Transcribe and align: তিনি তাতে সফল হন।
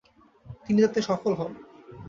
তিনি 0.63 0.79
তাতে 0.83 0.99
সফল 1.09 1.31
হন। 1.39 1.51